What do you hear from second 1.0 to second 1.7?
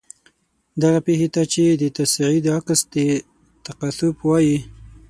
پیښې ته چې